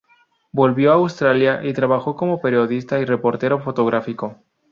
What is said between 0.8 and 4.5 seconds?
a Austria y trabajó como periodista y reportero fotográfico.